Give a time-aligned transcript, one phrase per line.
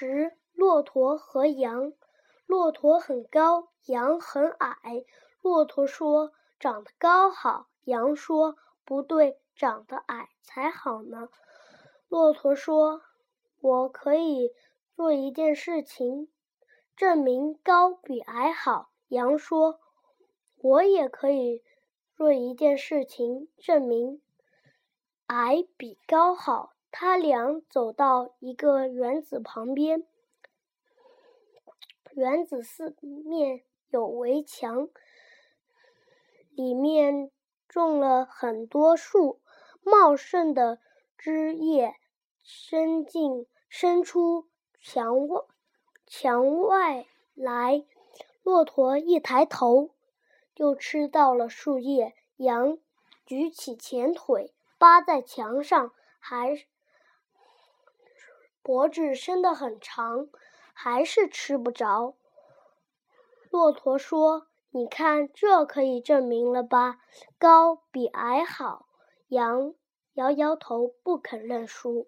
[0.00, 1.92] 时，骆驼和羊。
[2.46, 5.04] 骆驼很高，羊很矮。
[5.42, 11.28] 骆驼说：“长得高好。”羊说：“不对，长得矮才好呢。”
[12.08, 13.02] 骆驼说
[13.60, 14.54] ：“我可以
[14.96, 16.30] 做一件事情，
[16.96, 19.80] 证明高比矮好。”羊说
[20.62, 21.62] ：“我也可以
[22.16, 24.22] 做一件事情，证明
[25.26, 30.06] 矮比高好。”他俩走到一个园子旁边，
[32.12, 34.88] 园子四面有围墙，
[36.50, 37.30] 里面
[37.68, 39.40] 种了很多树，
[39.82, 40.80] 茂盛的
[41.16, 41.94] 枝叶
[42.42, 44.48] 伸进伸出
[44.80, 45.44] 墙外
[46.06, 47.86] 墙外来。
[48.42, 49.90] 骆驼一抬头，
[50.54, 52.14] 就吃到了树叶。
[52.36, 52.78] 羊
[53.24, 56.66] 举起前腿，扒在墙上，还。
[58.70, 60.28] 脖子伸得很长，
[60.72, 62.14] 还是吃不着。
[63.50, 67.00] 骆驼说：“你看，这可以证明了吧？
[67.36, 68.86] 高比矮好。”
[69.26, 69.74] 羊
[70.14, 72.06] 摇摇头，不肯认输。